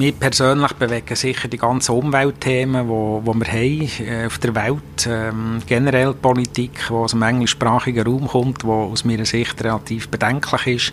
[0.00, 4.54] mich persönlich bewegen sicher die ganzen Umweltthemen, die wo, wo wir haben äh, auf der
[4.54, 5.06] Welt.
[5.06, 10.66] Ähm, generell Politik, die aus dem englischsprachigen Raum kommt, wo aus meiner Sicht relativ bedenklich
[10.66, 10.92] ist.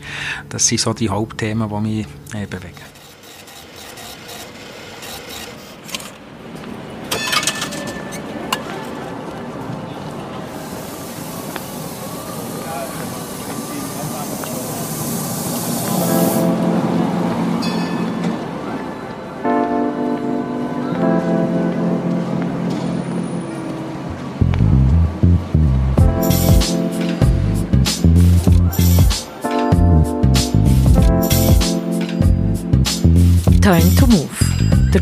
[0.49, 2.96] Das sind so die Hauptthemen, die mich äh, bewegen.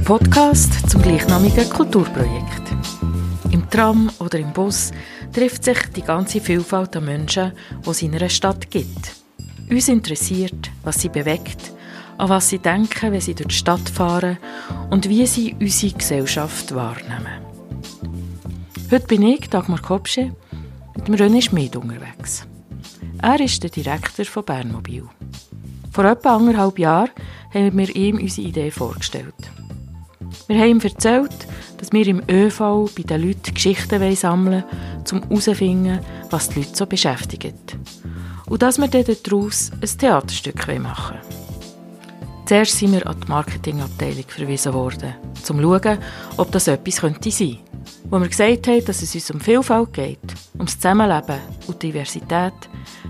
[0.05, 2.61] Podcast zum gleichnamigen Kulturprojekt.
[3.49, 4.91] Im Tram oder im Bus
[5.33, 7.53] trifft sich die ganze Vielfalt an Menschen,
[7.83, 9.15] die es in einer Stadt gibt.
[9.67, 11.73] Uns interessiert, was sie bewegt,
[12.19, 14.37] an was sie denken, wenn sie durch die Stadt fahren
[14.91, 17.41] und wie sie unsere Gesellschaft wahrnehmen.
[18.91, 20.35] Heute bin ich, Dagmar Kopsche,
[20.95, 22.45] mit dem René Schmid unterwegs.
[23.23, 25.09] Er ist der Direktor von Bernmobil.
[25.91, 27.09] Vor etwa anderthalb Jahren
[27.51, 29.33] haben wir ihm unsere Idee vorgestellt.
[30.47, 31.47] Wir haben ihm erzählt,
[31.77, 36.75] dass wir im ÖV bei den Leuten Geschichten sammeln wollen, um herauszufinden, was die Leute
[36.75, 37.77] so beschäftigt.
[38.45, 41.45] Und dass wir dann daraus ein Theaterstück machen wollen.
[42.45, 45.97] Zuerst sind wir an die Marketingabteilung verwiesen worden, um zu schauen,
[46.37, 47.65] ob das etwas könnte sein könnte.
[48.09, 50.19] Wo wir gesagt haben, dass es uns um Vielfalt geht,
[50.53, 52.53] ums Zusammenleben und Diversität,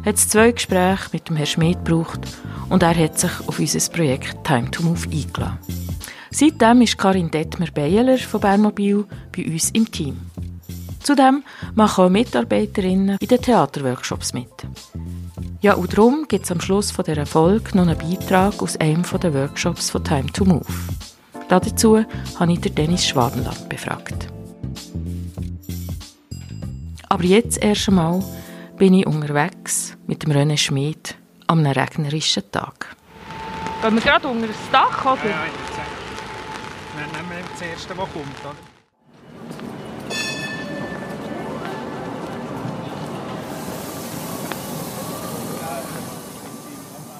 [0.06, 2.22] hat es zwei Gespräche mit dem Herrn Schmidt gebraucht
[2.70, 5.85] und er hat sich auf unser Projekt Time to Move eingeladen.
[6.32, 9.06] Seitdem ist Karin Detmer-Beyeler von Bernmobil
[9.36, 10.18] bei uns im Team.
[11.02, 11.44] Zudem
[11.76, 14.50] machen auch Mitarbeiterinnen in den Theaterworkshops mit.
[15.62, 19.04] Ja, und darum gibt es am Schluss von dieser Folge noch einen Beitrag aus einem
[19.04, 20.66] der Workshops von Time to Move.
[21.48, 22.04] Dazu
[22.40, 24.28] habe ich Dennis Schwadenland befragt.
[27.08, 28.24] Aber jetzt erst einmal
[28.78, 31.16] bin ich unterwegs mit dem René Schmid
[31.48, 32.96] am einem regnerischen Tag.
[33.82, 35.65] Gehen wir gerade unter das Dach, oder?
[36.96, 38.56] Dann nehmen wir das erste, was kommt, oder?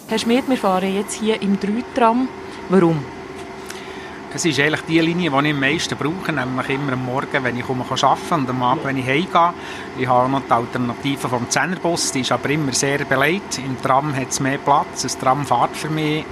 [0.08, 2.30] Herr Schmid, wir fahren jetzt hier im 3-Tram.
[2.70, 3.04] Warum?
[4.34, 7.58] Es ist eigentlich die Linie, die ich am meisten brauche, nämlich immer am Morgen, wenn
[7.58, 9.54] ich arbeite und am Abend, wenn ich heimgehe.
[9.98, 13.58] Ich habe noch die Alternative vom Zehnerbus, die ist aber immer sehr beleidigt.
[13.58, 16.24] Im Tram hat es mehr Platz, das Tram fährt für mich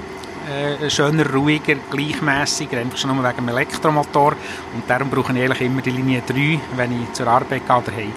[0.49, 4.33] äh, schöner, ruhiger, gleichmäßiger, einfach schon nur wegen dem Elektromotor.
[4.73, 7.91] Und darum brauche ich eigentlich immer die Linie 3, wenn ich zur Arbeit gehe oder
[7.91, 8.13] heimgehe.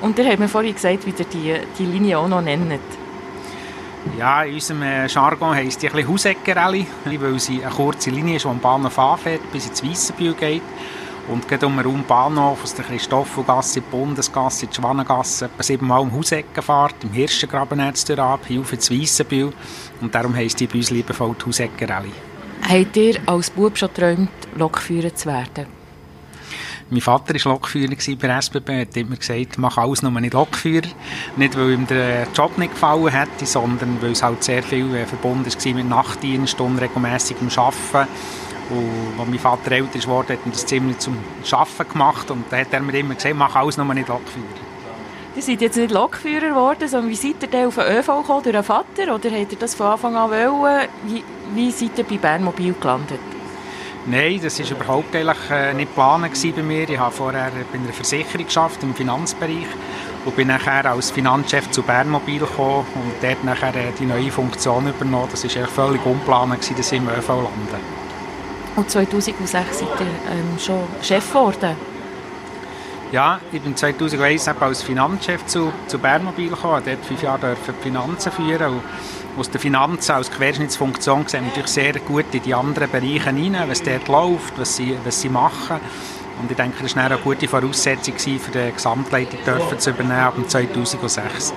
[0.00, 2.80] Und ihr habt mir vorhin gesagt, wie ihr die, die Linie auch noch nennt.
[4.18, 8.36] Ja, in unserem äh, Jargon heisst die ein bisschen Hauseckerelli, weil sie eine kurze Linie
[8.36, 10.62] ist, die am Bahnhof anfährt, bis ins Weissenbühl geht.
[11.28, 16.12] Und geht um den Bahnhof, aus der Christoffelgasse, die Bundesgasse, die Schwanengasse, etwa siebenmal um
[16.12, 19.52] Hausecken fährt, im Hirschengraben ab, hier auf ins Weissenbühl.
[20.00, 22.12] Und darum heisst die bei uns liebevoll die Hauseckerelli.
[22.68, 25.66] Habt ihr als Bub schon geträumt, Lokführer zu werden?
[26.90, 28.80] Mein Vater war Lokführer bei der SBB.
[28.80, 30.88] Hat immer gesagt, mach alles nur nicht Lokführer.
[31.36, 35.06] Nicht, weil ihm der Job nicht gefallen hätte, sondern weil es halt sehr viel äh,
[35.06, 38.08] verbunden war mit Nachtdienst im Arbeiten.
[38.70, 41.18] Und als mein Vater älter ist hat er das ziemlich zum
[41.50, 42.30] Arbeiten gemacht.
[42.30, 44.46] Und da hat er mir immer gesagt, mach alles nur nicht Lokführer.
[45.34, 48.42] Ihr seid jetzt nicht Lokführer geworden, sondern wie seid ihr denn auf den ÖV gekommen,
[48.42, 49.14] durch den Vater?
[49.14, 50.88] Oder habt ihr das von Anfang an wollen?
[51.04, 51.24] Wie,
[51.54, 53.20] wie seid ihr bei Bernmobil gelandet?
[54.04, 56.88] Nein, das war überhaupt äh, nicht geplant bei mir.
[56.88, 59.66] Ich habe vorher bei einer Versicherung geschafft, im Finanzbereich
[60.24, 64.88] und bin nachher als Finanzchef zu Bernmobil gekommen und dort nachher äh, die neue Funktion
[64.88, 65.28] übernommen.
[65.30, 68.01] Das war völlig unplanbar, dass ich im ÖV lande.
[68.76, 71.76] Und 2006 seid ihr ähm, schon Chef geworden?
[73.12, 78.32] Ja, ich bin 2001 als Finanzchef zu, zu Bernmobil gekommen, dort fünf Jahre die Finanzen
[78.32, 78.80] führen
[79.36, 83.68] aus der Finanzen als Querschnittsfunktion sehen wir natürlich sehr gut in die anderen Bereiche hinein,
[83.68, 85.80] was dort läuft, was sie, was sie machen.
[86.40, 90.34] Und ich denke, das war eine gute Voraussetzung für die Gesamtleitung dürfen zu übernehmen ab
[90.46, 91.54] 2006.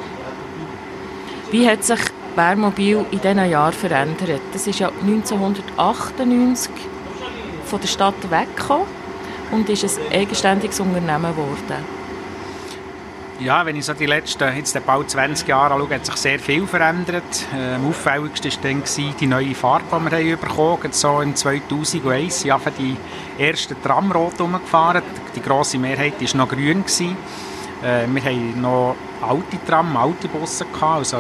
[1.52, 2.00] Wie hat sich
[2.36, 4.42] Bärmobil in diesen Jahren verändert?
[4.54, 6.72] Das ist ja 1998
[7.66, 8.88] von der Stadt weggekommen
[9.52, 12.06] und ist ein eigenständiges Unternehmen geworden.
[13.40, 16.66] Ja, wenn ich so die letzten jetzt bald 20 Jahre anschaue, hat sich sehr viel
[16.66, 17.24] verändert.
[17.54, 20.94] Am auffälligsten war die neue Farbe, die wir bekommen haben.
[20.94, 22.96] So im 2001 sind die
[23.38, 25.04] ersten Tramrot umgefahren.
[25.36, 26.86] Die grosse Mehrheit war noch grün.
[27.84, 30.66] Äh, wir hatten noch alte Tram, alte Busse.
[30.66, 31.00] Gehabt.
[31.00, 31.18] Also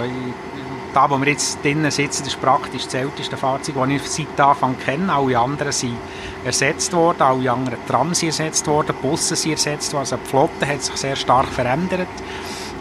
[0.95, 4.77] da, wo wir jetzt drinnen sitzen, ist praktisch das älteste Fahrzeug, das ich seit Anfang
[4.79, 5.11] kenne.
[5.11, 5.97] Alle anderen sind
[6.45, 10.65] ersetzt worden, alle anderen Trams sind ersetzt worden, Busse sind ersetzt worden, also die Flotte
[10.65, 12.07] hat sich sehr stark verändert.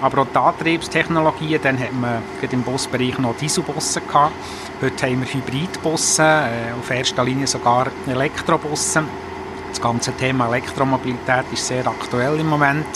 [0.01, 4.35] Aber auch die Antriebstechnologien, dann hat man im Busbereich noch Dieselbusse gehabt.
[4.81, 9.03] Heute haben wir Hybridbusse, äh, auf erster Linie sogar Elektrobusse.
[9.71, 12.87] Das ganze Thema Elektromobilität ist sehr aktuell im Moment.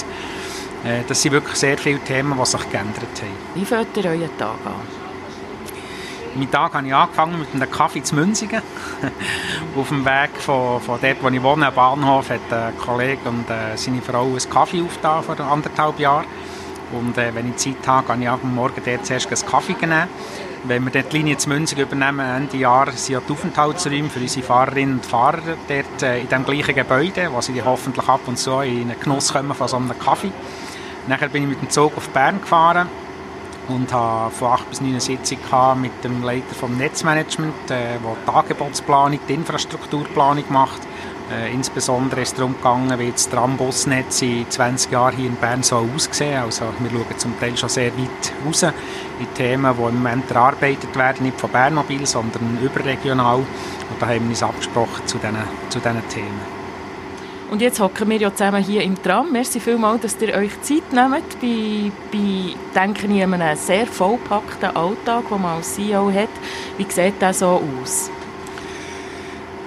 [0.85, 3.55] Äh, das sind wirklich sehr viele Themen, die sich geändert haben.
[3.55, 4.98] Wie fängt ihr euren Tag an?
[6.39, 8.63] Meinen Tag habe ich angefangen mit einem Kaffee zu Münzigen.
[9.77, 13.51] Auf dem Weg von, von dort, wo ich wohne, am Bahnhof, hat ein Kollege und
[13.51, 16.27] äh, seine Frau einen Kaffee aufgetan vor anderthalb Jahren.
[16.93, 20.07] Und äh, wenn ich Zeit habe, kann ich am Morgen dort zuerst einen Kaffee nehmen.
[20.63, 24.47] Wenn wir die Linie zu Münzig übernehmen, Ende Jahr sind ja die Aufenthaltsräume für unsere
[24.47, 28.61] Fahrerinnen und Fahrer dort äh, in dem gleichen Gebäude, wo sie hoffentlich ab und zu
[28.61, 30.31] in einen Genuss kommen von so einem Kaffee.
[31.09, 32.89] Nachher bin ich mit dem Zug auf Bern gefahren
[33.69, 35.39] und habe von 8 bis 9 eine Sitzung
[35.81, 40.81] mit dem Leiter vom Netzmanagement, der die Angebotsplanung, die Infrastrukturplanung macht.
[41.31, 45.63] Äh, insbesondere ist es darum gegangen, wie das Trambusnetz in 20 Jahren hier in Bern
[45.63, 46.43] so aussehen.
[46.43, 50.97] Also wir schauen zum Teil schon sehr weit raus in Themen, die im Moment erarbeitet
[50.97, 53.39] werden, nicht von Bernmobil, sondern überregional.
[53.39, 55.37] Und da haben wir uns abgesprochen zu diesen,
[55.69, 56.58] zu diesen Themen.
[57.51, 59.33] Und jetzt hocken wir ja zusammen hier im Tram.
[59.33, 65.25] Merci vielmals, dass ihr euch Zeit nehmt bei, bei denke ich, einem sehr vollpackten Alltag,
[65.31, 66.29] den man als CEO hat.
[66.77, 68.11] Wie sieht das so aus?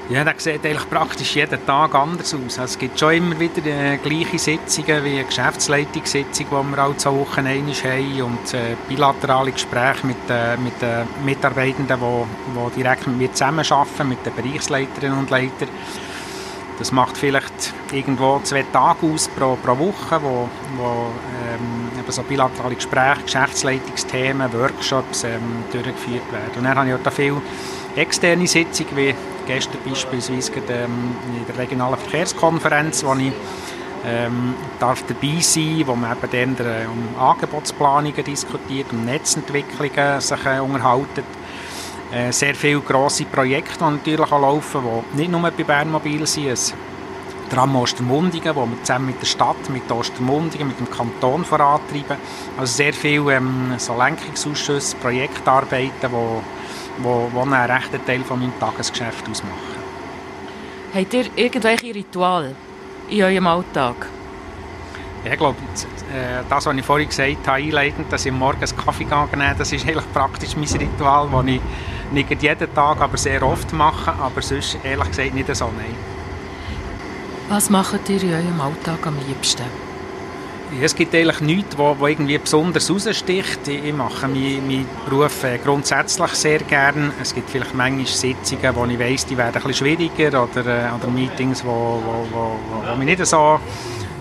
[0.10, 2.60] Ja, das sieht eigentlich praktisch jeden Tag anders aus.
[2.60, 6.98] Also es gibt schon immer wieder äh, gleiche Sitzungen wie eine Geschäftsleitungssitzung, die wir alle
[6.98, 12.84] zwei Wochen einmal haben und äh, bilaterale Gespräche mit, äh, mit den Mitarbeitenden, die, die
[12.84, 15.70] direkt mit mir zusammenarbeiten, mit den Bereichsleiterinnen und Leitern.
[16.82, 21.12] Das macht vielleicht irgendwo zwei Tage aus pro, pro Woche, wo, wo
[21.54, 26.58] ähm, so bilaterale Gespräche, Geschäftsleitungsthemen, Workshops ähm, durchgeführt werden.
[26.58, 27.40] Und dann habe ich auch viele
[27.96, 29.14] externe Sitzungen, wie
[29.46, 33.32] gestern beispielsweise ähm, in der regionalen Verkehrskonferenz, wo ich
[34.04, 40.46] ähm, darf dabei sein, wo man eben dann äh, um Angebotsplanungen diskutiert, um Netzentwicklungen sich
[40.48, 41.41] äh, unterhalten
[42.32, 44.82] sehr viele grosse Projekte, die natürlich auch laufen,
[45.14, 46.74] die nicht nur bei Bernmobil sind.
[47.50, 52.18] Tram Ostermundigen, wo wir zusammen mit der Stadt, mit Ostermundigen, mit dem Kanton vorantreiben.
[52.58, 56.42] Also sehr viele ähm, so Lenkungsausschüsse, Projektarbeiten, die wo,
[57.00, 59.82] wo, wo einen rechten Teil von meinem Tagesgeschäft ausmachen.
[60.94, 62.56] Habt ihr irgendwelche Rituale
[63.10, 64.08] in eurem Alltag?
[65.24, 65.58] ich glaube,
[66.14, 69.88] äh, das, was ich vorhin gesagt habe, einleitend, dass ich morgens Kaffee nehme, das ist
[69.88, 71.62] eigentlich praktisch mein Ritual, das ich
[72.12, 75.96] nicht jeden Tag, aber sehr oft mache, aber sonst ehrlich gesagt nicht so, nein.
[77.50, 79.92] Was macht ihr in eurem Alltag am liebsten?
[80.80, 83.68] es gibt eigentlich nichts, was irgendwie besonders raussticht.
[83.68, 87.12] Ich mache meinen, Beruf äh, grundsätzlich sehr gern.
[87.22, 90.96] Es gibt vielleicht manchmal Sitzungen, wo ich weiss, die werden ein bisschen schwieriger oder, äh,
[90.96, 92.56] oder Meetings, wo, wo, wo,
[92.88, 93.60] wo mich nicht so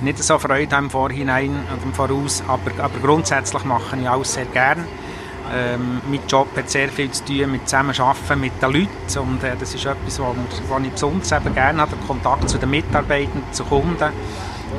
[0.02, 4.32] nicht so Freude haben im Vorhinein oder im Voraus, aber, aber grundsätzlich mache ich alles
[4.32, 4.84] sehr gerne.
[5.52, 9.56] Ähm, mein Job hat sehr viel zu tun mit Zusammenarbeiten mit den Leuten und äh,
[9.58, 13.64] das ist etwas, was ich besonders eben gerne habe, den Kontakt zu den Mitarbeitern, zu
[13.64, 14.12] Kunden.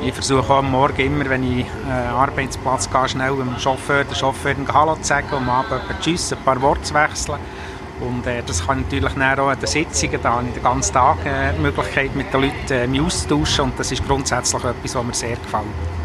[0.02, 4.54] Ich versuche am Morgen immer, wenn ich äh, Arbeitsplatz gehe, schnell dem Chauffeur, der Chauffeur
[4.72, 7.38] Hallo zu sagen und am Abend Tschüss, ein paar Worte zu wechseln.
[8.00, 11.18] Und äh, das kann natürlich auch an den Sitzungen, da habe ich den ganzen Tag
[11.26, 15.14] äh, die Möglichkeit, mit den Leuten äh, auszutauschen und das ist grundsätzlich etwas, was mir
[15.14, 16.01] sehr gefällt.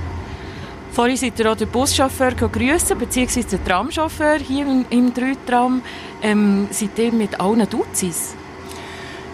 [0.98, 5.84] Vorhin seid ihr auch den Buschauffeur grüßen, beziehungsweise den Tramchauffeur hier im, im 3-Tram.
[6.24, 8.34] Ähm, seid ihr mit allen Duzis?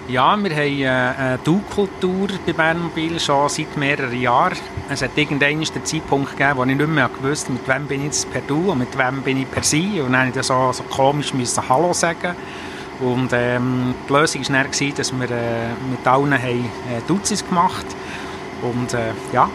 [0.10, 4.58] Ja, wir haben äh, eine Du-Kultur bei Bernmobil schon seit mehreren Jahren.
[4.89, 8.08] Es hat irgendwann den Zeitpunkt gegeben, wo ich nicht mehr wusste, mit wem bin ich
[8.08, 10.01] jetzt per Du und mit wem bin ich per Sie.
[10.01, 12.36] Und dann musste ich so, so komisch müssen Hallo sagen.
[13.00, 17.86] Und ähm, die Lösung war dann, dass wir äh, mit allen haben, äh, Duzis gemacht
[18.62, 19.50] Und äh, ja,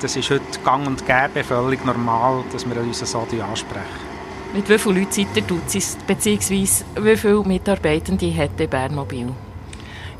[0.00, 4.14] das ist heute gang und gäbe, völlig normal, dass wir uns so ansprechen.
[4.54, 9.32] Mit wie vielen Leuten seid ihr Duzis, beziehungsweise wie viele Mitarbeitende hat Bernmobil?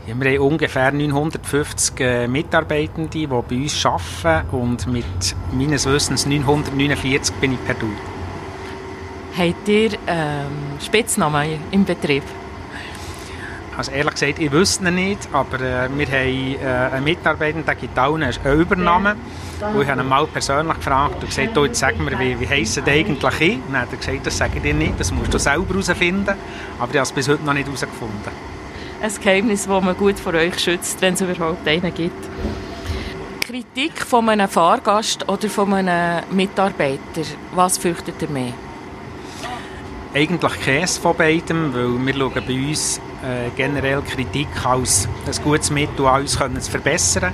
[0.07, 5.05] Ja, wir haben ungefähr 950 äh, Mitarbeitende, die bei uns arbeiten und mit
[5.53, 7.89] meines Wissens 949 bin ich per Du.
[9.39, 12.23] Habt ihr ähm, Spitznamen im Betrieb?
[13.77, 17.75] Also ehrlich gesagt, ich wüsste ihn nicht, aber äh, wir haben äh, einen Mitarbeiter, der
[17.75, 19.17] gibt auch einen Übernamen.
[19.61, 22.77] Und ich habe ihn mal persönlich gefragt und gesagt, jetzt sag mir, wie, wie heisst
[22.77, 23.55] der eigentlich ich?
[23.55, 26.35] Und dann hat er gesagt, das sage ich dir nicht, das musst du selber herausfinden.
[26.79, 28.31] Aber ich habe es bis heute noch nicht herausgefunden
[29.05, 32.25] ein Geheimnis, das man gut vor euch schützt, wenn es überhaupt einen gibt.
[33.41, 37.23] Kritik von einem Fahrgast oder von einem Mitarbeiter,
[37.55, 38.55] was fürchtet ihr mehr?
[40.15, 45.71] Eigentlich keins von beidem, weil wir schauen bei uns äh, generell Kritik als ein gutes
[45.71, 47.33] Mittel an uns können zu verbessern.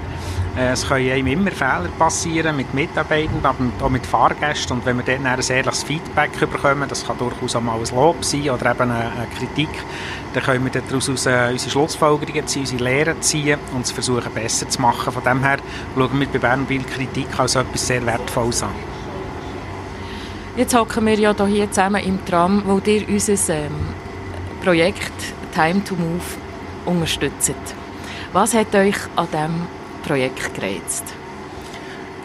[0.56, 4.78] Äh, es können einem immer Fehler passieren mit Mitarbeitern, aber auch mit Fahrgästen.
[4.78, 8.24] Und wenn wir dann ein ehrliches Feedback bekommen, das kann durchaus auch mal ein Lob
[8.24, 9.70] sein oder eben eine, eine Kritik,
[10.32, 14.80] dann können wir daraus unsere Schlussfolgerungen ziehen, unsere Lehren ziehen und es versuchen besser zu
[14.80, 15.12] machen.
[15.12, 15.58] Von dem her
[15.96, 18.70] schauen wir bei Bernmobil Kritik als etwas sehr Wertvolles an.
[20.56, 23.72] Jetzt hocken wir ja hier zusammen im Tram, wo ihr unser ähm,
[24.62, 26.22] Projekt Time to Move
[26.86, 27.54] unterstützt.
[28.32, 29.66] Was hat euch an diesem
[30.04, 31.04] Projekt gereizt?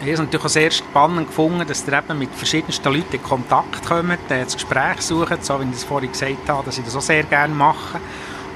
[0.00, 3.86] Ich habe natürlich auch sehr spannend gefunden, dass ihr eben mit verschiedensten Leuten in Kontakt
[3.86, 6.94] kommt, äh, das Gespräch sucht, so wie ich es vorhin gesagt habe, dass ich das
[6.96, 7.98] auch sehr gerne mache.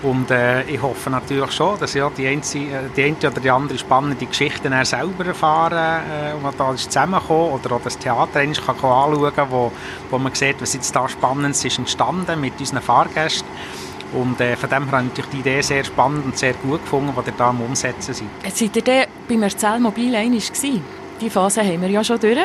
[0.02, 3.50] Und äh, ich hoffe natürlich schon, dass auch die, einzige, äh, die eine oder die
[3.50, 8.76] andere spannende Geschichte selber erfahren äh, und da ist zusammengekommen oder auch das Theater kann
[8.76, 9.70] anschauen kann, wo,
[10.10, 13.48] wo man sieht, was jetzt da Spannendes ist entstanden mit unseren Fahrgästen.
[14.12, 17.12] Und äh, von dem her habe ich die Idee sehr spannend und sehr gut gefunden,
[17.14, 18.54] die ihr da am Umsetzen seid.
[18.54, 20.82] Seid ihr denn beim Erzählmobil einig gewesen?
[21.20, 22.38] Die Phase haben wir ja schon durch.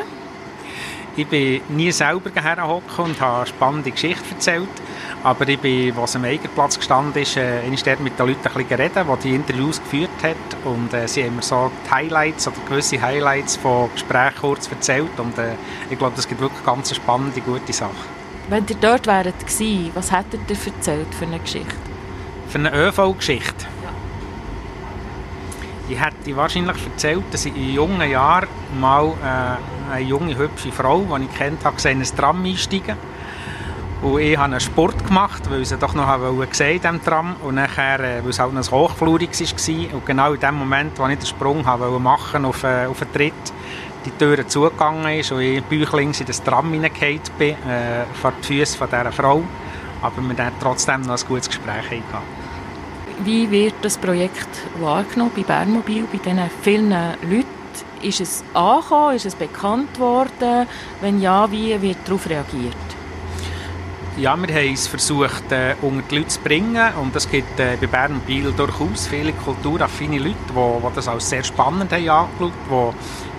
[1.17, 4.67] Ich bin nie selber hergehocken und habe eine spannende Geschichte erzählt.
[5.23, 8.67] Aber ich bin, was am Eigenplatz gestanden ist, äh, dort mit den Leuten ein bisschen
[8.67, 10.35] geredet, die die Interviews geführt hat.
[10.65, 15.17] Und äh, sie haben mir so die Highlights oder gewisse Highlights von Gesprächen kurz erzählt.
[15.17, 15.53] Und äh,
[15.89, 17.95] ich glaube, das gibt wirklich ganz eine spannende, gute Sache.
[18.47, 21.75] Wenn ihr dort wäret gewesen, was hättet ihr erzählt für eine Geschichte?
[22.47, 23.65] Für eine ÖV-Geschichte?
[23.83, 23.89] Ja.
[25.89, 28.47] Ich hätte wahrscheinlich erzählt, dass ich in jungen Jahren
[28.79, 32.97] mal äh, eine junge, hübsche Frau, die ich kennt habe, gesehen, in ein Tram einsteigen
[34.01, 36.07] und ich habe einen Sport gemacht, weil sie doch noch
[36.49, 37.35] gesehen diesem Tram.
[37.41, 39.93] Und nachher, äh, weil es halt noch Hochflurig war.
[39.95, 43.11] Und genau in dem Moment, wo ich den Sprung habe machen auf, äh, auf den
[43.11, 43.33] Tritt,
[44.05, 48.59] die Tür zugegangen ist und ich büchlings in das Tram hineingefallen bin, äh, vor die
[48.59, 49.43] Füße von dieser Frau.
[50.01, 52.23] Aber wir dann trotzdem noch ein gutes Gespräch hatten.
[53.23, 57.45] Wie wird das Projekt wahrgenommen bei Bernmobil, bei diesen vielen Leuten?
[58.01, 59.15] Ist es angekommen?
[59.15, 60.67] Ist es bekannt worden?
[61.01, 62.94] Wenn ja, wie wird darauf reagiert?
[64.17, 66.93] Ja, wir haben es versucht, äh, unter die Leute zu bringen.
[67.01, 71.29] Und es gibt äh, bei Bern Biel durchaus viele kulturaffine Leute, die, die das als
[71.29, 72.53] sehr spannend haben angeschaut,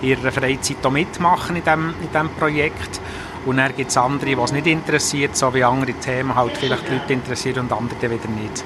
[0.03, 3.01] die ihre Freizeit auch mitmachen in diesem in Projekt.
[3.47, 6.87] Und dann gibt es andere, die es nicht interessiert, so wie andere Themen halt vielleicht
[6.87, 8.63] die Leute interessieren und andere wieder nicht.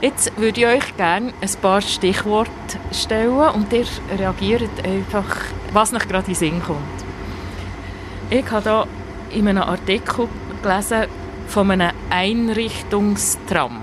[0.00, 2.52] Jetzt würde ich euch gerne ein paar Stichworte
[2.92, 5.36] stellen und ihr reagiert einfach,
[5.72, 6.78] was euch gerade in den Sinn kommt.
[8.30, 8.86] Ich habe
[9.30, 10.28] hier in einem Artikel
[10.62, 11.06] gelesen
[11.48, 13.82] von einem Einrichtungstram.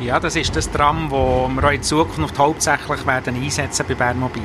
[0.00, 4.42] Ja, das ist das Tram, das wir auch in Zukunft hauptsächlich werden einsetzen bei Bernmobil.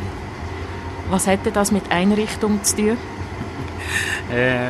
[1.10, 2.98] Was hätte das mit Einrichtung zu tun?
[4.32, 4.70] äh,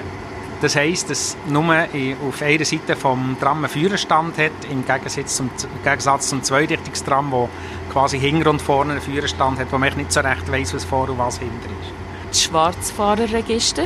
[0.61, 1.63] das heisst, dass nur
[2.27, 5.49] auf einer Seite vom Tram einen Führerstand hat, im Gegensatz zum,
[5.83, 7.49] Gegensatz zum Zweirichtungstram, wo
[7.91, 11.09] quasi hinten und vorne einen Führerstand hat, wo man nicht so recht weiss, was vor
[11.09, 11.91] und was hinter ist.
[12.29, 13.83] Das Schwarzfahrerregister?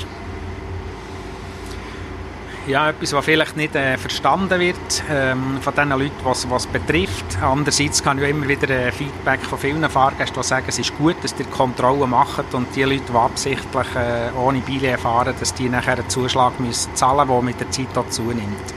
[2.70, 7.26] Ja, etwas, was vielleicht nicht äh, verstanden wird ähm, von den Leuten, was es betrifft.
[7.42, 11.16] Andererseits kann ich immer wieder äh, Feedback von vielen Fahrgästen, die sagen, es ist gut,
[11.24, 15.68] dass die Kontrollen machen und die Leute, die absichtlich äh, ohne Biele fahren, dass die
[15.68, 18.74] nachher einen Zuschlag müssen zahlen müssen, der mit der Zeit auch zunimmt.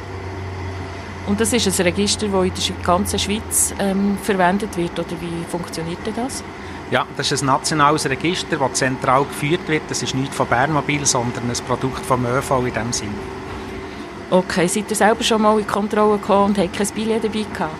[1.26, 5.44] Und das ist ein Register, das in der ganzen Schweiz ähm, verwendet wird, oder wie
[5.50, 6.42] funktioniert das?
[6.90, 9.82] Ja, das ist ein nationales Register, das zentral geführt wird.
[9.88, 13.41] Das ist nicht von Bernmobil, sondern ein Produkt vom ÖV in dem Sinne.
[14.32, 17.76] Okay, seid ihr selber schon mal in Kontrolle gekommen und habt kein Billett dabei gehabt?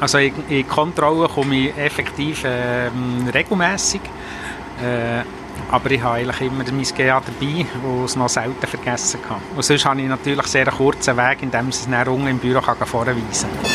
[0.00, 2.88] Also in, in Kontrolle komme ich effektiv äh,
[3.34, 4.00] regelmässig.
[4.80, 5.24] Äh,
[5.72, 9.42] aber ich habe eigentlich immer mein GA dabei, wo es noch selten vergessen kann.
[9.56, 12.28] Und sonst habe ich natürlich sehr einen kurzen Weg, in dem ich es dann unten
[12.28, 13.70] im Büro kann vorweisen kann.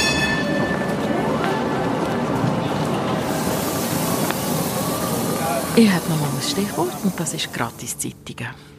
[5.75, 8.76] Ich habe noch mal ein Stichwort und das ist Gratiszeitungen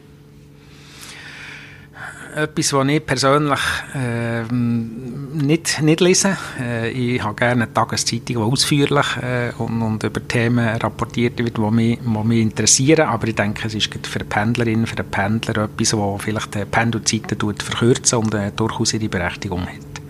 [2.43, 3.59] etwas, was ich persönlich
[3.95, 6.37] äh, nicht, nicht lese.
[6.59, 11.57] Äh, ich habe gerne eine Tageszeitung, die ausführlich äh, und, und, über Themen rapportiert wird,
[11.57, 13.07] die mich, die mich interessieren.
[13.07, 17.55] Aber ich denke, es ist für Pendlerinnen, für den Pendler etwas, das vielleicht die Pendelzeiten
[17.57, 20.01] verkürzen und äh, durchaus ihre Berechtigung hat.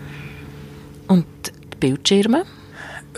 [1.08, 2.44] Und die Bildschirme?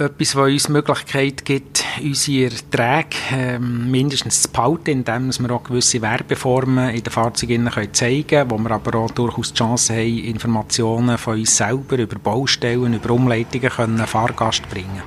[0.04, 5.64] Etwas, was uns die Möglichkeit gibt, unsere Erträge ähm, mindestens zu behalten, indem wir auch
[5.64, 10.18] gewisse Werbeformen in den Fahrzeugen zeigen können, wo wir aber auch durchaus die Chance haben,
[10.24, 15.02] Informationen von uns selber über Baustellen, über Umleitungen können Fahrgast bringen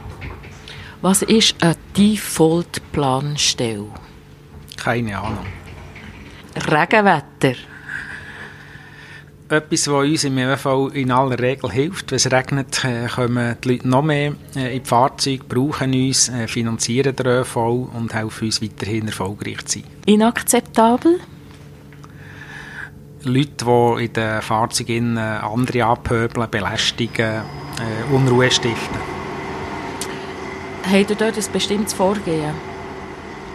[1.02, 3.88] Was ist eine Default-Planstelle?
[4.78, 5.46] Keine Ahnung.
[6.56, 7.56] Regenwetter?
[9.50, 12.12] Etwas, was uns im ÖV in aller Regel hilft.
[12.12, 16.30] Wenn es regnet, äh, kommen die Leute noch mehr äh, in die Fahrzeuge, brauchen uns,
[16.30, 17.58] äh, finanzieren den ÖV
[17.94, 19.88] und helfen uns weiterhin erfolgreich zu sein.
[20.06, 21.20] Inakzeptabel?
[23.24, 27.42] Leute, die in den Fahrzeugen andere anpöbeln, belästigen,
[28.12, 29.00] Unruhe stiften.
[30.84, 32.54] Habt ihr dort ein bestimmtes Vorgehen,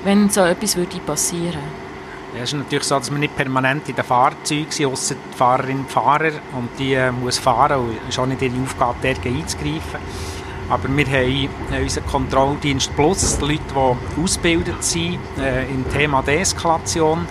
[0.03, 1.80] wenn so etwas passieren würde?
[2.43, 5.81] Es ist natürlich so, dass wir nicht permanent in den Fahrzeugen sind, ausser die Fahrerin
[5.81, 6.33] und Fahrer.
[6.57, 10.01] Und die äh, muss fahren und es ist auch nicht ihre Aufgabe, dort einzugreifen.
[10.71, 16.23] Aber wir haben äh, unseren Kontrolldienst Plus, die Leute, die ausgebildet sind äh, im Thema
[16.23, 17.27] Deeskalation.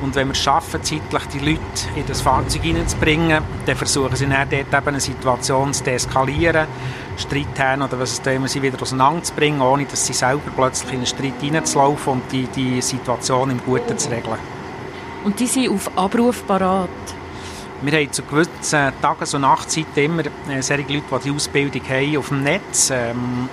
[0.00, 1.60] Und wenn wir es schaffen, zeitlich die Leute
[1.94, 6.66] in das Fahrzeug hineinzubringen, dann versuchen sie dann dort eben eine Situation zu deeskalieren,
[7.16, 10.98] Streit haben oder was es immer sie wieder auseinanderzubringen, ohne dass sie selber plötzlich in
[10.98, 14.53] einen Streit hineinzulaufen und die, die Situation im Guten zu regeln.
[15.24, 16.88] Und die sind auf Abruf parat?
[17.80, 22.16] Wir haben zu gewissen Tages- und Nachtzeiten immer äh, solche Leute, die die Ausbildung haben
[22.18, 22.90] auf dem Netz.
[22.90, 23.48] Ähm,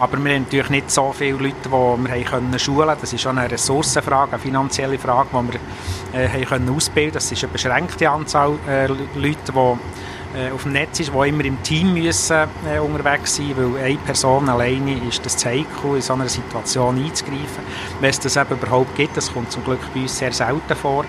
[0.00, 3.00] aber wir haben natürlich nicht so viele Leute, die wir können schulen können.
[3.00, 5.52] Das ist schon eine Ressourcenfrage, eine finanzielle Frage, die
[6.12, 9.78] wir äh, haben können ausbilden Das ist eine beschränkte Anzahl äh, Leute, die
[10.52, 13.98] auf dem Netz ist, die immer im Team müssen, äh, unterwegs sein müssen, weil eine
[13.98, 17.64] Person alleine ist das Zeichen, in so einer Situation einzugreifen.
[18.00, 21.04] Wenn es das eben überhaupt gibt, das kommt zum Glück bei uns sehr selten vor,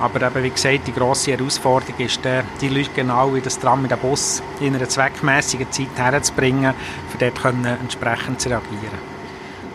[0.00, 3.82] aber eben, wie gesagt, die grosse Herausforderung ist, äh, die Leute genau wie das Tram
[3.82, 6.74] in den Bus in einer zweckmäßigen Zeit herzubringen,
[7.10, 9.17] für dort können entsprechend zu reagieren.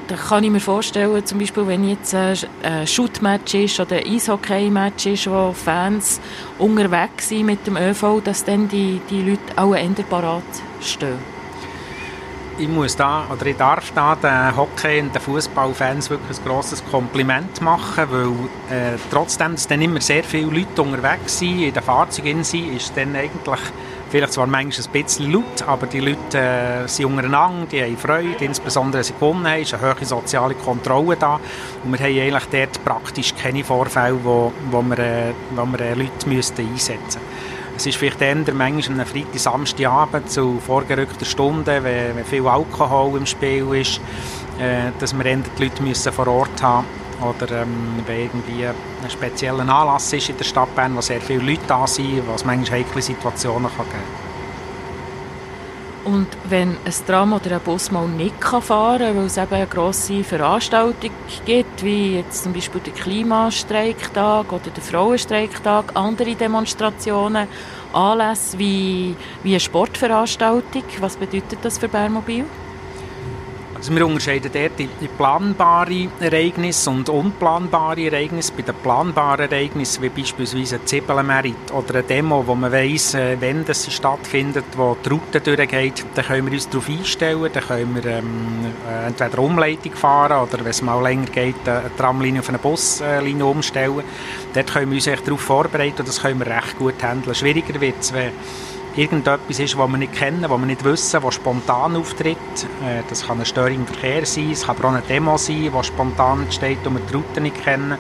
[0.08, 2.38] Da kann ich mir vorstellen, zum Beispiel, wenn jetzt ein
[2.86, 6.20] Shootmatch ist oder ein Eishockey-Match ist, wo Fans
[6.60, 10.44] unterwegs sind mit dem ÖV, dass dann die, die Leute auch eher parat
[10.82, 11.18] stehen.
[12.60, 16.84] Ich muss da, oder ich darf da den Hockey- und den Fußballfans wirklich ein grosses
[16.86, 21.82] Kompliment machen, weil äh, trotzdem, dass dann immer sehr viele Leute unterwegs sind, in den
[21.82, 23.60] Fahrzeugen sind, ist dann eigentlich
[24.14, 28.46] vielleicht zwar manchmal ein bisschen laut, aber die Leute äh, sind untereinander, die haben Freude,
[28.46, 31.40] insbesondere wenn sie gewonnen haben, ist eine hohe soziale Kontrolle da
[31.84, 35.94] und wir haben eigentlich dort praktisch keine Vorfälle, wo, wo wir, äh, wo wir äh,
[35.96, 37.22] Leute müssten einsetzen müssten.
[37.76, 43.18] Es ist vielleicht eher manchmal am Freitag, Samstagabend zu vorgerückter Stunde, wenn, wenn viel Alkohol
[43.18, 44.00] im Spiel ist,
[45.00, 46.86] dass wir die Leute müssen vor Ort haben
[47.24, 51.44] oder ähm, wenn irgendwie ein spezieller Anlass ist in der Stadt Bern, wo sehr viele
[51.44, 54.34] Leute da sind, was manchmal heikle Situationen kann geben kann.
[56.06, 59.68] Und wenn ein Tram oder ein Bus mal nicht fahren kann, weil es eben eine
[59.68, 61.12] grosse Veranstaltung
[61.46, 67.48] gibt, wie jetzt zum Beispiel der Klimastreiktag oder der Frauenstreiktag, andere Demonstrationen,
[67.94, 72.46] Anlässe wie, wie eine Sportveranstaltung, was bedeutet das für Bernmobil?
[73.84, 78.54] Also wir unterscheiden dort die planbare Ereignisse und unplanbare Ereignisse.
[78.56, 83.36] Bei den planbaren Ereignissen, wie beispielsweise ein Zibbelenmerit oder eine Demo, wo man weiss, äh,
[83.42, 87.94] wenn das stattfindet, wo die Route durchgeht, dann können wir uns darauf einstellen, dann können
[87.94, 92.48] wir ähm, äh, entweder Umleitung fahren oder wenn es mal länger geht, eine Tramlinie auf
[92.48, 94.02] eine Buslinie umstellen.
[94.54, 97.36] Dort können wir uns darauf vorbereiten und das können wir recht gut handeln.
[97.36, 98.32] Schwieriger wird es, wenn
[98.96, 102.38] irgendetwas ist, was wir nicht kennen, was wir nicht wissen, was spontan auftritt.
[102.84, 105.72] Äh, das kann eine Störung im Verkehr sein, es kann aber auch eine Demo sein,
[105.76, 107.98] die spontan entsteht und wir die Route nicht kennen.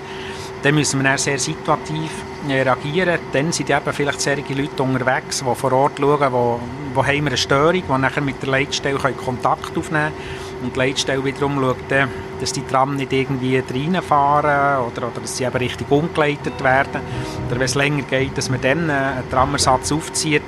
[0.62, 2.12] Dann müssen wir dann sehr situativ
[2.47, 3.19] äh, reagieren.
[3.34, 6.60] Dann sind eben vielleicht solche Leute unterwegs, die vor Ort schauen, wo,
[6.93, 10.79] wo haben wir eine Störung, die nachher mit der Leitstelle Kontakt aufnehmen können und die
[10.79, 12.08] Leitstelle wiederum schaut,
[12.39, 17.01] dass die Tram nicht irgendwie reinfahren oder, oder dass sie eben richtig umgeleitet werden.
[17.47, 20.42] Oder wenn es länger geht, dass man dann äh, einen Tramersatz aufzieht.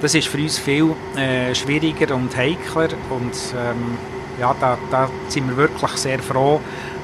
[0.00, 2.88] Das ist für uns viel äh, schwieriger und heikler.
[3.10, 3.98] Und ähm,
[4.40, 6.60] ja, da, da sind wir wirklich sehr froh,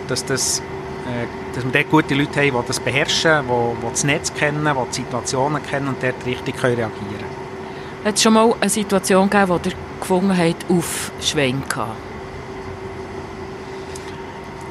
[0.07, 4.05] dass, das, äh, dass wir dort gute Leute haben, die das beherrschen, die, die das
[4.05, 7.45] Netz kennen, die die Situationen kennen und dort richtig reagieren können.
[8.05, 11.77] Hat es schon mal eine Situation gegeben, wo ihr gefunden habt, auf Schwenk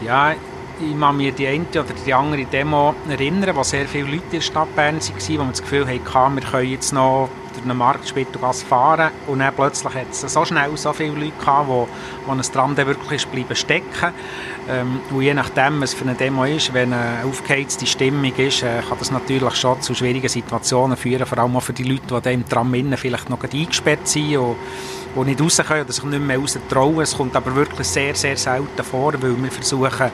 [0.04, 0.34] ja,
[0.80, 4.32] ich kann mich die eine oder die andere Demo erinnern, wo sehr viele Leute in
[4.32, 7.74] der Stadt Bern waren, wo man das Gefühl hatte, wir können jetzt noch durch eine
[7.74, 9.12] Marktspittelgasse fahren.
[9.28, 11.88] Und dann plötzlich hat es so schnell so viele Leute gehabt, wo,
[12.26, 14.14] wo ein Tram wirklich bleiben stecken.
[14.70, 18.82] Ähm, und je nachdem, was für eine Demo ist, wenn eine aufgeheizte Stimmung ist, äh,
[18.88, 22.34] kann das natürlich schon zu schwierigen Situationen führen, vor allem auch für die Leute, die
[22.34, 24.38] im Tram innen vielleicht noch eingesperrt sind.
[24.38, 24.56] Und
[25.16, 27.02] die nicht raus können oder sich nicht mehr raus trauen.
[27.02, 30.12] Es kommt aber wirklich sehr, sehr selten vor, weil wir versuchen,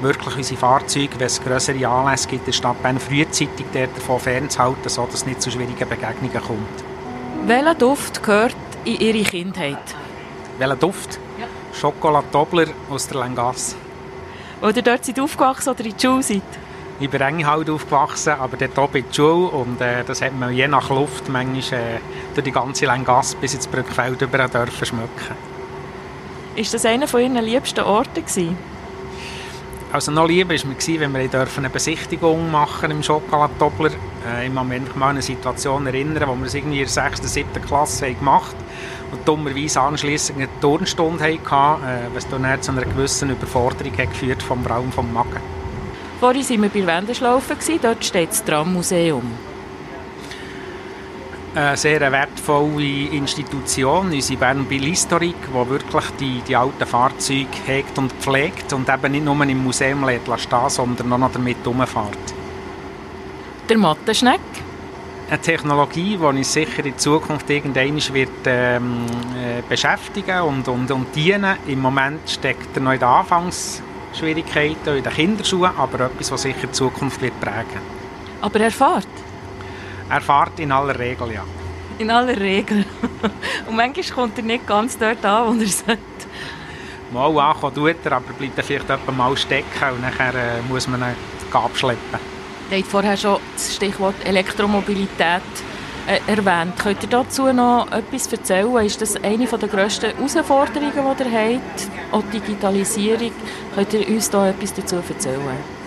[0.00, 5.14] wirklich unsere Fahrzeuge, wenn es größere Anlässe gibt der Stadt Bern, frühzeitig davon fernzuhalten, sodass
[5.14, 7.46] es nicht zu schwierigen Begegnungen kommt.
[7.46, 9.78] Welcher Duft gehört in Ihre Kindheit?
[10.58, 11.18] Welcher Duft?
[11.38, 11.46] Ja.
[11.78, 13.76] Schokolade Dobler aus der Langasse.
[14.60, 16.42] Oder dort seid aufgewachsen oder in die Schule seid?
[17.00, 20.52] Ich bin Engelhald aufgewachsen, aber dort oben in die Schule und äh, das hat man
[20.52, 21.98] je nach Luft manchmal äh,
[22.34, 25.34] durch die ganze Lengasse bis ins Brückfeld über dürfen schmecken.
[26.56, 28.54] Ist das einer von Ihren liebsten Orten gewesen?
[29.92, 33.92] Also noch lieber war mir, wenn wir eine Besichtigung machen im Schokoladobler.
[34.28, 37.20] Äh, ich kann mich an eine Situation erinnern, wo wir es irgendwie in der 6.
[37.20, 37.62] oder 7.
[37.66, 38.56] Klasse haben gemacht
[39.10, 44.42] und dummerweise anschliessend eine Turnstunde hatten, äh, was dann zu einer gewissen Überforderung hat geführt
[44.42, 45.59] vom Raum vom Magen.
[46.20, 49.22] Vorhin waren wir bei Wendeschlaufen, dort steht das Trammuseum.
[51.54, 58.12] Eine sehr wertvolle Institution, unsere Bern Historik, die wirklich die, die alten Fahrzeuge hegt und
[58.12, 60.06] pflegt und eben nicht nur im Museum
[60.36, 62.34] stehen, sondern auch noch damit herumfährt.
[63.70, 64.40] Der Mattenschneck?
[65.30, 69.06] Eine Technologie, die uns sicher in Zukunft irgendwann wird, ähm,
[69.36, 71.56] äh, beschäftigen und, und, und dienen.
[71.66, 73.82] Im Moment steckt er noch in der Anfangs
[74.14, 77.80] Schwierigkeiten in den Kinderschuhen, aber etwas, was sicher die Zukunft wird prägen
[78.40, 79.06] Aber er fährt?
[80.08, 81.44] Er fährt in aller Regel, ja.
[81.98, 82.84] In aller Regel.
[83.66, 86.00] Und manchmal kommt er nicht ganz dort an, wo er sollte.
[87.12, 90.86] Mal ankommen tut er, aber bleibt er vielleicht etwa mal stecken und dann äh, muss
[90.88, 91.16] man ihn
[91.52, 92.20] abschleppen.
[92.70, 95.42] Du hast vorher schon das Stichwort Elektromobilität
[96.26, 96.76] erwähnt.
[96.78, 98.84] Könnt ihr dazu noch etwas erzählen?
[98.84, 101.88] Ist das eine der grössten Herausforderungen, die ihr habt?
[102.12, 103.32] Auch Digitalisierung.
[103.74, 105.79] Könnt ihr uns da etwas dazu erzählen?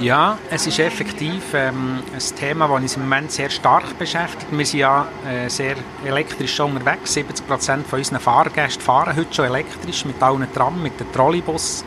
[0.00, 4.46] Ja, es ist effektiv ähm, ein Thema, das uns im Moment sehr stark beschäftigt.
[4.50, 7.12] Wir sind ja äh, sehr elektrisch schon unterwegs.
[7.12, 11.84] 70 Prozent von unseren Fahrgästen fahren heute schon elektrisch mit allen Tram, mit den Trolleybus,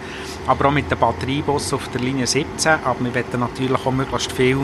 [0.48, 2.74] aber auch mit den Batteriebus auf der Linie 17.
[2.86, 4.60] Aber wir wollen natürlich auch möglichst viel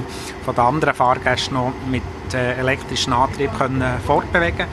[0.45, 4.67] von den anderen Fahrgästen noch mit äh, elektrischen Antrieb können fortbewegen